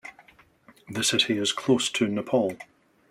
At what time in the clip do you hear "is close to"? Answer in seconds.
1.37-2.07